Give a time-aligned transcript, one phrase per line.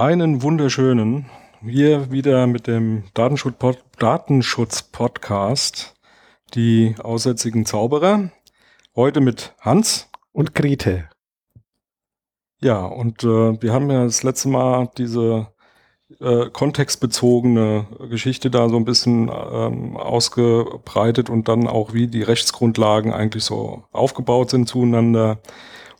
[0.00, 1.26] Einen wunderschönen.
[1.62, 5.94] Hier wieder mit dem Datenschutz-Podcast,
[6.54, 8.30] die aussätzigen Zauberer.
[8.96, 10.08] Heute mit Hans.
[10.32, 11.10] Und Grete.
[12.62, 15.48] Ja, und äh, wir haben ja das letzte Mal diese
[16.18, 23.12] äh, kontextbezogene Geschichte da so ein bisschen ähm, ausgebreitet und dann auch, wie die Rechtsgrundlagen
[23.12, 25.42] eigentlich so aufgebaut sind zueinander.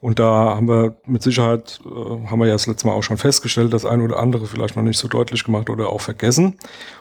[0.01, 3.19] Und da haben wir mit Sicherheit, äh, haben wir ja das letzte Mal auch schon
[3.19, 6.57] festgestellt, das eine oder andere vielleicht noch nicht so deutlich gemacht oder auch vergessen.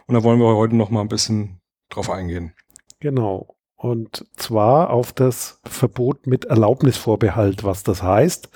[0.06, 2.54] Und da wollen wir heute noch mal ein bisschen drauf eingehen.
[3.00, 3.56] Genau.
[3.76, 8.50] Und zwar auf das Verbot mit Erlaubnisvorbehalt, was das heißt.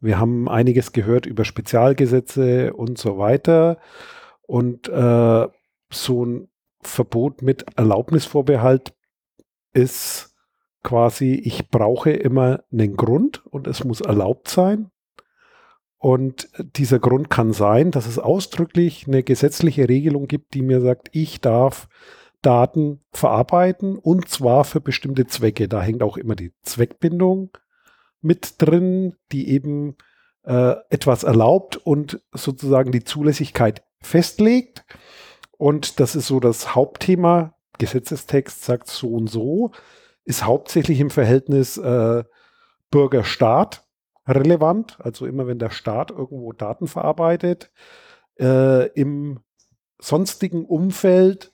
[0.00, 3.78] Wir haben einiges gehört über Spezialgesetze und so weiter.
[4.42, 5.48] Und äh,
[5.90, 6.48] so ein
[6.82, 8.92] Verbot mit Erlaubnisvorbehalt
[9.72, 10.29] ist
[10.82, 14.90] quasi, ich brauche immer einen Grund und es muss erlaubt sein.
[15.98, 21.10] Und dieser Grund kann sein, dass es ausdrücklich eine gesetzliche Regelung gibt, die mir sagt,
[21.12, 21.88] ich darf
[22.40, 25.68] Daten verarbeiten und zwar für bestimmte Zwecke.
[25.68, 27.50] Da hängt auch immer die Zweckbindung
[28.22, 29.96] mit drin, die eben
[30.44, 34.86] äh, etwas erlaubt und sozusagen die Zulässigkeit festlegt.
[35.58, 37.54] Und das ist so das Hauptthema.
[37.78, 39.72] Gesetzestext sagt so und so
[40.24, 42.24] ist hauptsächlich im Verhältnis äh,
[42.90, 43.84] Bürger-Staat
[44.26, 44.98] relevant.
[45.00, 47.70] Also immer wenn der Staat irgendwo Daten verarbeitet.
[48.38, 49.40] Äh, Im
[49.98, 51.52] sonstigen Umfeld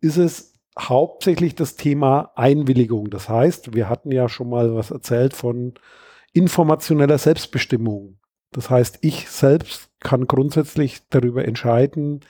[0.00, 3.10] ist es hauptsächlich das Thema Einwilligung.
[3.10, 5.74] Das heißt, wir hatten ja schon mal was erzählt von
[6.32, 8.18] informationeller Selbstbestimmung.
[8.52, 12.20] Das heißt, ich selbst kann grundsätzlich darüber entscheiden,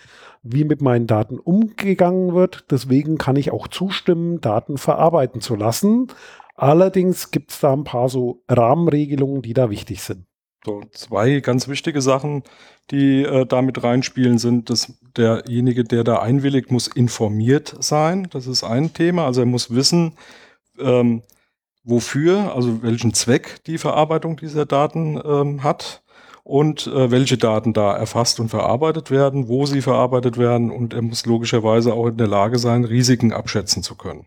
[0.42, 2.66] wie mit meinen Daten umgegangen wird.
[2.70, 6.08] Deswegen kann ich auch zustimmen, Daten verarbeiten zu lassen.
[6.54, 10.24] Allerdings gibt es da ein paar so Rahmenregelungen, die da wichtig sind.
[10.64, 12.42] So, zwei ganz wichtige Sachen,
[12.90, 18.28] die äh, damit reinspielen, sind, dass derjenige, der da einwilligt, muss informiert sein.
[18.32, 19.24] Das ist ein Thema.
[19.24, 20.14] Also er muss wissen,
[20.80, 21.22] ähm,
[21.84, 26.02] wofür, also welchen Zweck die Verarbeitung dieser Daten ähm, hat
[26.48, 31.02] und äh, welche Daten da erfasst und verarbeitet werden, wo sie verarbeitet werden und er
[31.02, 34.26] muss logischerweise auch in der Lage sein, Risiken abschätzen zu können.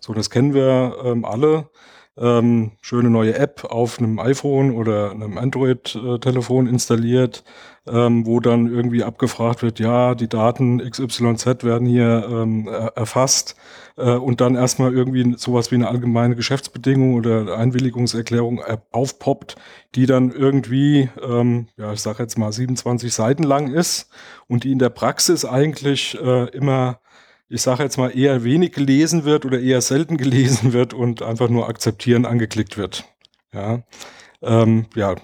[0.00, 1.68] So, das kennen wir ähm, alle
[2.16, 7.42] ähm, schöne neue App auf einem iPhone oder einem Android-Telefon installiert,
[7.86, 13.56] ähm, wo dann irgendwie abgefragt wird, ja, die Daten XYZ werden hier ähm, erfasst
[13.96, 19.56] äh, und dann erstmal irgendwie sowas wie eine allgemeine Geschäftsbedingung oder Einwilligungserklärung aufpoppt,
[19.94, 24.10] die dann irgendwie, ähm, ja, ich sage jetzt mal 27 Seiten lang ist
[24.48, 27.00] und die in der Praxis eigentlich äh, immer
[27.52, 31.50] ich sage jetzt mal, eher wenig gelesen wird oder eher selten gelesen wird und einfach
[31.50, 33.04] nur akzeptieren angeklickt wird.
[33.52, 33.82] Ja,
[34.40, 35.16] ähm, ja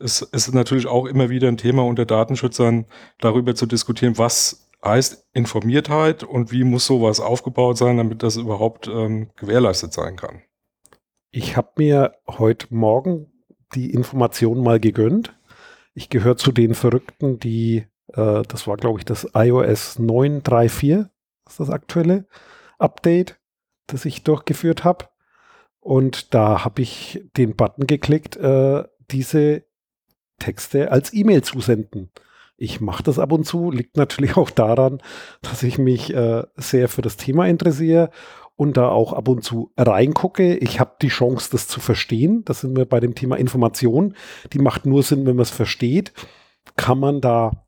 [0.00, 2.86] es, es ist natürlich auch immer wieder ein Thema unter Datenschützern,
[3.20, 8.88] darüber zu diskutieren, was heißt Informiertheit und wie muss sowas aufgebaut sein, damit das überhaupt
[8.88, 10.42] ähm, gewährleistet sein kann.
[11.30, 13.32] Ich habe mir heute Morgen
[13.74, 15.36] die Information mal gegönnt.
[15.94, 21.06] Ich gehöre zu den Verrückten, die, äh, das war glaube ich das iOS 934,
[21.46, 22.26] ist das aktuelle
[22.78, 23.38] Update,
[23.86, 25.06] das ich durchgeführt habe.
[25.80, 29.64] Und da habe ich den Button geklickt, äh, diese
[30.38, 32.10] Texte als E-Mail zusenden.
[32.56, 35.00] Ich mache das ab und zu, liegt natürlich auch daran,
[35.42, 38.10] dass ich mich äh, sehr für das Thema interessiere
[38.56, 40.56] und da auch ab und zu reingucke.
[40.56, 42.42] Ich habe die Chance, das zu verstehen.
[42.46, 44.14] Das sind wir bei dem Thema Information.
[44.52, 46.12] Die macht nur Sinn, wenn man es versteht.
[46.74, 47.66] Kann man da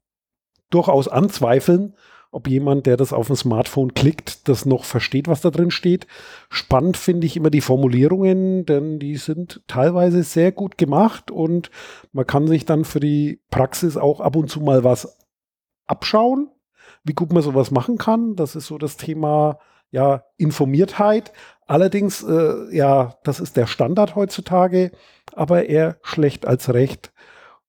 [0.71, 1.95] durchaus anzweifeln,
[2.31, 6.07] ob jemand, der das auf dem Smartphone klickt, das noch versteht, was da drin steht.
[6.51, 11.71] Spannend finde ich immer die Formulierungen, denn die sind teilweise sehr gut gemacht und
[12.13, 15.19] man kann sich dann für die Praxis auch ab und zu mal was
[15.87, 16.51] abschauen,
[17.03, 18.37] wie gut man sowas machen kann.
[18.37, 19.59] Das ist so das Thema
[19.91, 21.33] ja, Informiertheit.
[21.67, 24.93] Allerdings, äh, ja, das ist der Standard heutzutage,
[25.35, 27.13] aber eher schlecht als recht.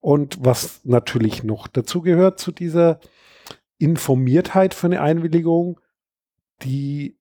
[0.01, 2.99] Und was natürlich noch dazu gehört zu dieser
[3.79, 5.79] Informiertheit für eine Einwilligung,
[6.61, 7.17] die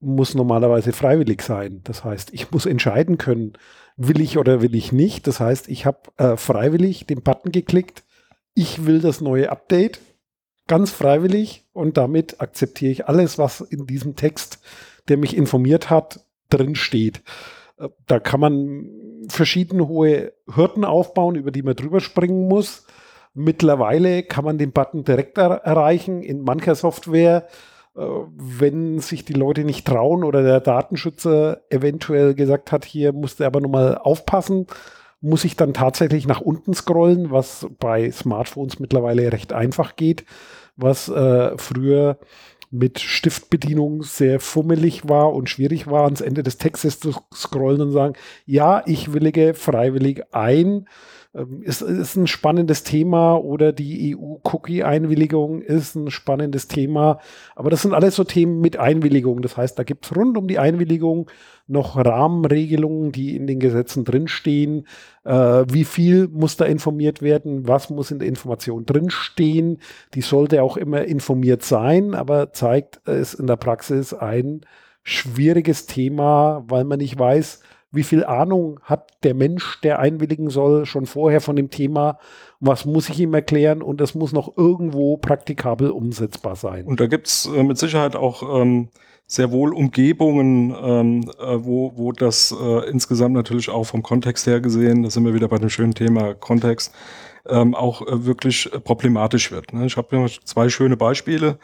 [0.00, 1.80] muss normalerweise freiwillig sein.
[1.84, 3.54] Das heißt, ich muss entscheiden können,
[3.96, 5.26] will ich oder will ich nicht.
[5.26, 8.04] Das heißt, ich habe äh, freiwillig den Button geklickt,
[8.54, 10.00] ich will das neue Update,
[10.66, 14.60] ganz freiwillig und damit akzeptiere ich alles, was in diesem Text,
[15.08, 16.20] der mich informiert hat,
[16.50, 17.22] drin steht.
[17.78, 18.88] Äh, da kann man
[19.28, 22.86] verschiedene hohe Hürden aufbauen, über die man drüber springen muss.
[23.38, 27.46] Mittlerweile kann man den Button direkt er erreichen in mancher Software.
[27.96, 33.38] Äh, wenn sich die Leute nicht trauen oder der Datenschützer eventuell gesagt hat, hier musst
[33.38, 34.66] du aber nochmal aufpassen,
[35.20, 40.24] muss ich dann tatsächlich nach unten scrollen, was bei Smartphones mittlerweile recht einfach geht,
[40.74, 42.18] was äh, früher
[42.72, 47.92] mit Stiftbedienung sehr fummelig war und schwierig war, ans Ende des Textes zu scrollen und
[47.92, 48.14] sagen,
[48.46, 50.88] ja, ich willige freiwillig ein
[51.60, 57.18] ist, ist ein spannendes Thema oder die EU-Cookie-Einwilligung ist ein spannendes Thema.
[57.54, 59.42] Aber das sind alles so Themen mit Einwilligung.
[59.42, 61.30] Das heißt, da gibt es rund um die Einwilligung
[61.66, 64.86] noch Rahmenregelungen, die in den Gesetzen drinstehen.
[65.24, 67.68] Äh, wie viel muss da informiert werden?
[67.68, 69.78] Was muss in der Information drinstehen?
[70.14, 74.62] Die sollte auch immer informiert sein, aber zeigt es in der Praxis ein
[75.02, 80.84] schwieriges Thema, weil man nicht weiß, wie viel Ahnung hat der Mensch, der einwilligen soll,
[80.84, 82.18] schon vorher von dem Thema,
[82.60, 86.84] was muss ich ihm erklären und das muss noch irgendwo praktikabel umsetzbar sein.
[86.84, 88.88] Und da gibt's äh, mit Sicherheit auch ähm,
[89.26, 94.60] sehr wohl Umgebungen, ähm, äh, wo, wo das äh, insgesamt natürlich auch vom Kontext her
[94.60, 96.94] gesehen, da sind wir wieder bei dem schönen Thema Kontext,
[97.46, 99.72] ähm, auch äh, wirklich problematisch wird.
[99.72, 99.86] Ne?
[99.86, 101.58] Ich habe zwei schöne Beispiele.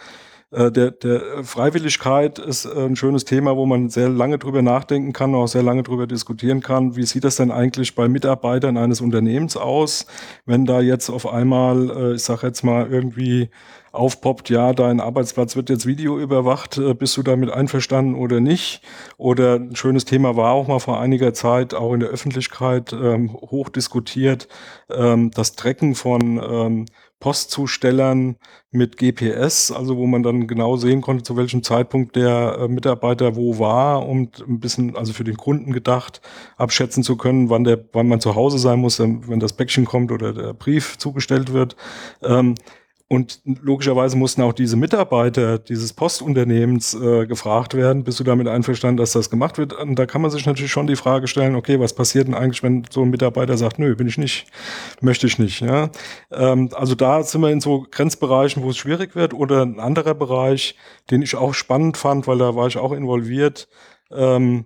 [0.51, 5.13] Äh, der, der Freiwilligkeit ist äh, ein schönes Thema, wo man sehr lange drüber nachdenken
[5.13, 6.97] kann, auch sehr lange drüber diskutieren kann.
[6.97, 10.07] Wie sieht das denn eigentlich bei Mitarbeitern eines Unternehmens aus,
[10.47, 13.51] wenn da jetzt auf einmal, äh, ich sage jetzt mal irgendwie
[13.93, 18.83] aufpoppt, ja, dein Arbeitsplatz wird jetzt Video überwacht, bist du damit einverstanden oder nicht?
[19.19, 23.33] Oder ein schönes Thema war auch mal vor einiger Zeit auch in der Öffentlichkeit ähm,
[23.35, 24.49] hoch diskutiert,
[24.91, 26.87] ähm, das Trecken von ähm,
[27.25, 28.37] Postzustellern
[28.71, 33.35] mit GPS, also wo man dann genau sehen konnte, zu welchem Zeitpunkt der äh, Mitarbeiter
[33.35, 36.21] wo war, um ein bisschen, also für den Kunden gedacht,
[36.59, 40.13] abschätzen zu können, wann der, wann man zu Hause sein muss, wenn das Päckchen kommt
[40.13, 41.77] oder der Brief zugestellt wird.
[42.23, 42.57] Ähm,
[43.07, 48.97] und logischerweise mussten auch diese Mitarbeiter dieses Postunternehmens äh, gefragt werden, bist du damit einverstanden,
[48.97, 49.75] dass das gemacht wird?
[49.75, 52.63] Und da kann man sich natürlich schon die Frage stellen, okay, was passiert denn eigentlich,
[52.63, 54.47] wenn so ein Mitarbeiter sagt, nö, bin ich nicht,
[55.03, 55.61] möchte ich nicht.
[55.61, 55.91] Ja?
[56.33, 59.35] Ähm, also da sind wir in so Grenzbereichen, wo es schwierig wird.
[59.35, 60.75] Oder ein anderer Bereich,
[61.11, 63.69] den ich auch spannend fand, weil da war ich auch involviert,
[64.13, 64.65] ähm,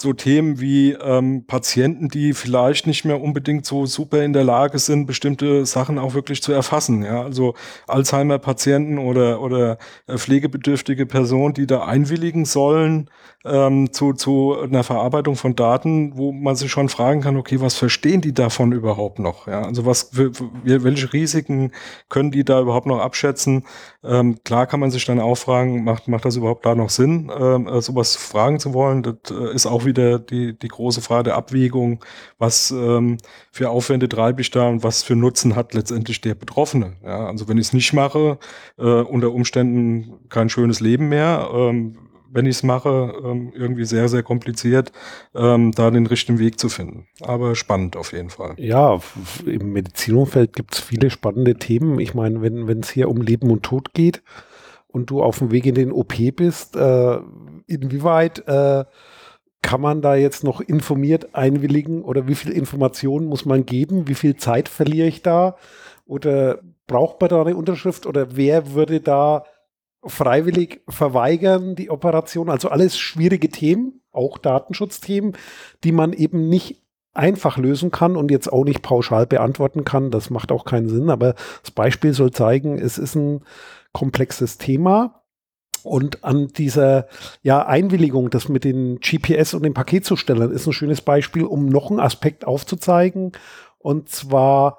[0.00, 4.78] so Themen wie ähm, Patienten, die vielleicht nicht mehr unbedingt so super in der Lage
[4.78, 7.02] sind, bestimmte Sachen auch wirklich zu erfassen.
[7.02, 7.54] Ja, also
[7.86, 13.10] Alzheimer-Patienten oder oder äh, pflegebedürftige Personen, die da einwilligen sollen
[13.44, 17.74] ähm, zu zu einer Verarbeitung von Daten, wo man sich schon fragen kann, okay, was
[17.76, 19.46] verstehen die davon überhaupt noch?
[19.46, 21.72] Ja, also was welche Risiken
[22.08, 23.64] können die da überhaupt noch abschätzen?
[24.02, 27.30] Ähm, klar kann man sich dann auch fragen, macht macht das überhaupt da noch Sinn,
[27.38, 29.02] ähm, äh, sowas fragen zu wollen?
[29.02, 32.04] Das äh, ist auch wieder die, die große Frage der Abwägung,
[32.38, 33.18] was ähm,
[33.50, 36.94] für Aufwände treibe ich da und was für Nutzen hat letztendlich der Betroffene.
[37.04, 38.38] Ja, also wenn ich es nicht mache,
[38.78, 41.48] äh, unter Umständen kein schönes Leben mehr.
[41.52, 41.96] Ähm,
[42.32, 44.92] wenn ich es mache, ähm, irgendwie sehr, sehr kompliziert,
[45.34, 47.06] ähm, da den richtigen Weg zu finden.
[47.20, 48.54] Aber spannend auf jeden Fall.
[48.56, 49.00] Ja,
[49.44, 51.98] im Medizinumfeld gibt es viele spannende Themen.
[51.98, 54.22] Ich meine, wenn es hier um Leben und Tod geht
[54.86, 57.18] und du auf dem Weg in den OP bist, äh,
[57.66, 58.84] inwieweit äh,
[59.62, 64.08] kann man da jetzt noch informiert einwilligen oder wie viel Informationen muss man geben?
[64.08, 65.56] Wie viel Zeit verliere ich da?
[66.06, 69.44] Oder braucht man da eine Unterschrift oder wer würde da
[70.02, 72.48] freiwillig verweigern, die Operation?
[72.48, 75.36] Also alles schwierige Themen, auch Datenschutzthemen,
[75.84, 76.82] die man eben nicht
[77.12, 80.10] einfach lösen kann und jetzt auch nicht pauschal beantworten kann.
[80.10, 83.44] Das macht auch keinen Sinn, aber das Beispiel soll zeigen, es ist ein
[83.92, 85.19] komplexes Thema
[85.82, 87.08] und an dieser
[87.42, 91.90] ja, Einwilligung, das mit den GPS und den Paketzustellern, ist ein schönes Beispiel, um noch
[91.90, 93.32] einen Aspekt aufzuzeigen.
[93.78, 94.78] Und zwar,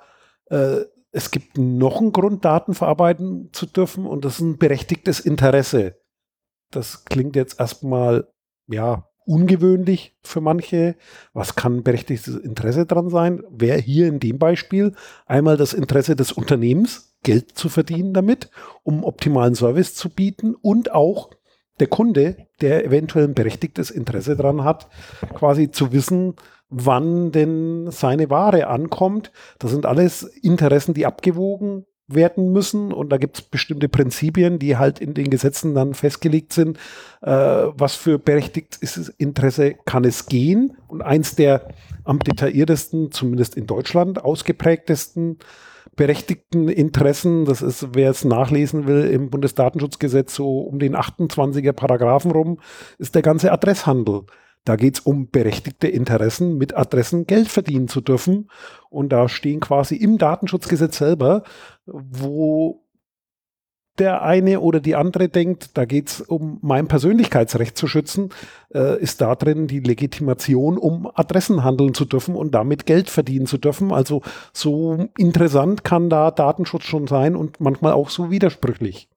[0.50, 0.82] äh,
[1.12, 5.96] es gibt noch einen Grund, Daten verarbeiten zu dürfen, und das ist ein berechtigtes Interesse.
[6.72, 8.28] Das klingt jetzt erstmal,
[8.68, 10.96] ja, ungewöhnlich für manche.
[11.34, 13.44] Was kann berechtigtes Interesse dran sein?
[13.50, 14.94] Wäre hier in dem Beispiel
[15.26, 18.50] einmal das Interesse des Unternehmens, Geld zu verdienen damit,
[18.84, 21.30] um optimalen Service zu bieten und auch
[21.80, 24.88] der Kunde, der eventuell ein berechtigtes Interesse daran hat,
[25.34, 26.36] quasi zu wissen,
[26.70, 29.32] wann denn seine Ware ankommt.
[29.60, 34.78] Das sind alles Interessen, die abgewogen werden müssen und da gibt es bestimmte Prinzipien, die
[34.78, 36.78] halt in den Gesetzen dann festgelegt sind,
[37.22, 40.78] äh, was für berechtigtes Interesse kann es gehen.
[40.88, 41.70] Und eins der
[42.04, 45.40] am detailliertesten, zumindest in Deutschland ausgeprägtesten
[46.02, 52.32] berechtigten Interessen, das ist, wer es nachlesen will, im Bundesdatenschutzgesetz so um den 28er Paragraphen
[52.32, 52.60] rum,
[52.98, 54.24] ist der ganze Adresshandel.
[54.66, 58.50] Da geht es um berechtigte Interessen, mit Adressen Geld verdienen zu dürfen.
[58.90, 61.44] Und da stehen quasi im Datenschutzgesetz selber,
[61.86, 62.81] wo
[63.98, 68.30] der eine oder die andere denkt, da geht es um mein Persönlichkeitsrecht zu schützen,
[68.74, 73.46] äh, ist da drin die Legitimation, um Adressen handeln zu dürfen und damit Geld verdienen
[73.46, 73.92] zu dürfen.
[73.92, 74.22] Also
[74.54, 79.11] so interessant kann da Datenschutz schon sein und manchmal auch so widersprüchlich.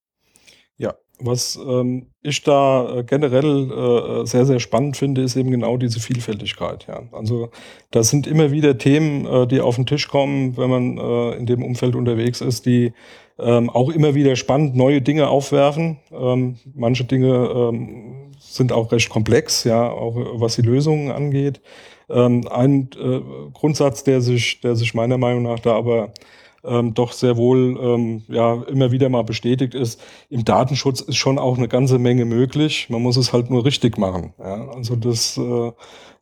[1.21, 6.00] Was ähm, ich da äh, generell äh, sehr, sehr spannend finde, ist eben genau diese
[6.00, 6.87] Vielfältigkeit.
[6.88, 7.02] Ja.
[7.12, 7.50] Also
[7.92, 11.47] das sind immer wieder Themen, äh, die auf den Tisch kommen, wenn man äh, in
[11.47, 12.92] dem Umfeld unterwegs ist, die
[13.38, 15.99] ähm, auch immer wieder spannend neue Dinge aufwerfen.
[16.12, 21.61] Ähm, manche Dinge ähm, sind auch recht komplex, ja, auch was die Lösungen angeht.
[22.11, 23.21] Ähm, ein äh,
[23.52, 26.12] Grundsatz, der sich, der sich meiner Meinung nach da aber
[26.64, 31.38] ähm, doch sehr wohl ähm, ja immer wieder mal bestätigt ist, im Datenschutz ist schon
[31.38, 32.88] auch eine ganze Menge möglich.
[32.90, 34.35] Man muss es halt nur richtig machen.
[34.38, 34.68] Ja?
[34.71, 35.73] Also das äh,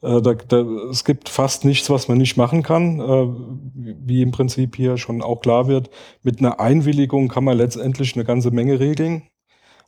[0.03, 3.29] äh, da, da, es gibt fast nichts, was man nicht machen kann, äh,
[3.75, 5.91] wie im Prinzip hier schon auch klar wird.
[6.23, 9.23] Mit einer Einwilligung kann man letztendlich eine ganze Menge regeln.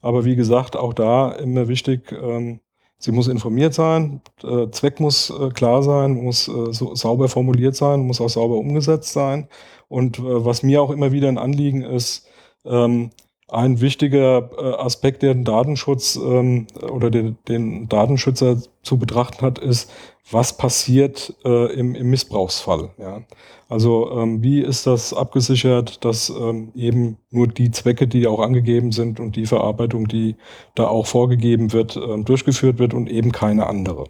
[0.02, 2.61] Aber wie gesagt, auch da immer wichtig, ähm,
[3.04, 7.76] sie muss informiert sein, äh, Zweck muss äh, klar sein, muss äh, so sauber formuliert
[7.76, 9.49] sein, muss auch sauber umgesetzt sein.
[9.88, 12.26] Und äh, was mir auch immer wieder ein Anliegen ist,
[12.64, 13.11] ähm,
[13.54, 19.58] ein wichtiger äh, Aspekt, der den Datenschutz ähm, oder den, den, Datenschützer zu betrachten hat,
[19.58, 19.90] ist,
[20.30, 22.90] was passiert äh, im, im, Missbrauchsfall.
[22.99, 23.23] Ja?
[23.68, 28.92] Also ähm, wie ist das abgesichert, dass ähm, eben nur die Zwecke, die auch angegeben
[28.92, 30.37] sind und die Verarbeitung, die
[30.75, 34.04] da auch vorgegeben wird, ähm, durchgeführt wird und eben keine andere.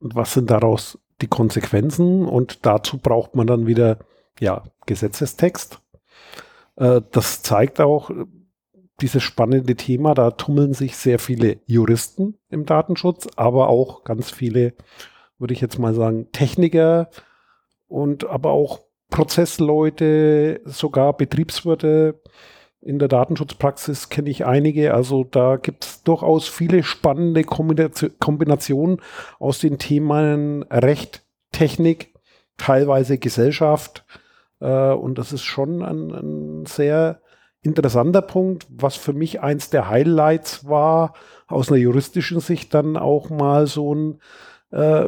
[0.00, 2.26] Und was sind daraus die Konsequenzen?
[2.26, 3.98] Und dazu braucht man dann wieder
[4.40, 5.80] ja, Gesetzestext.
[6.76, 8.10] Äh, das zeigt auch,
[9.00, 10.14] dieses spannende Thema.
[10.14, 14.74] Da tummeln sich sehr viele Juristen im Datenschutz, aber auch ganz viele,
[15.38, 17.10] würde ich jetzt mal sagen, Techniker
[17.88, 22.20] und aber auch Prozessleute, sogar Betriebswirte.
[22.80, 24.92] In der Datenschutzpraxis kenne ich einige.
[24.92, 29.00] Also da gibt es durchaus viele spannende Kombinationen
[29.38, 32.14] aus den Themen Recht, Technik,
[32.58, 34.04] teilweise Gesellschaft.
[34.60, 37.20] Äh, und das ist schon ein, ein sehr
[37.64, 41.14] interessanter Punkt, was für mich eins der Highlights war,
[41.46, 44.18] aus einer juristischen Sicht dann auch mal so ein
[44.70, 45.06] äh,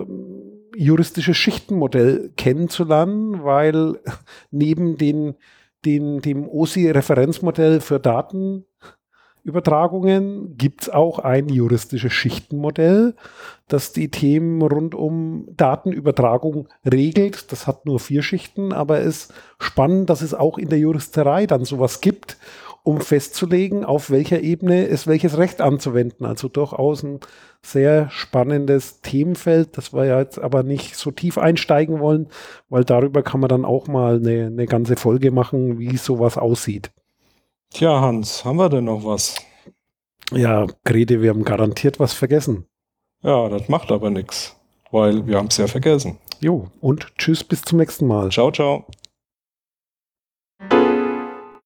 [0.74, 4.00] juristisches Schichtenmodell kennenzulernen, weil
[4.50, 5.34] neben den,
[5.84, 8.64] den, dem OSI-Referenzmodell für Daten
[9.46, 13.14] Übertragungen gibt es auch ein juristisches Schichtenmodell,
[13.68, 17.52] das die Themen rund um Datenübertragung regelt.
[17.52, 21.46] Das hat nur vier Schichten, aber es ist spannend, dass es auch in der Juristerei
[21.46, 22.38] dann sowas gibt,
[22.82, 26.26] um festzulegen, auf welcher Ebene es welches Recht anzuwenden.
[26.26, 27.20] Also durchaus ein
[27.62, 32.26] sehr spannendes Themenfeld, das wir jetzt aber nicht so tief einsteigen wollen,
[32.68, 36.90] weil darüber kann man dann auch mal eine, eine ganze Folge machen, wie sowas aussieht.
[37.72, 39.36] Tja, Hans, haben wir denn noch was?
[40.32, 42.66] Ja, Grete, wir haben garantiert was vergessen.
[43.22, 44.56] Ja, das macht aber nichts,
[44.90, 46.18] weil wir haben es ja vergessen.
[46.40, 48.30] Jo, und tschüss, bis zum nächsten Mal.
[48.30, 48.86] Ciao, ciao.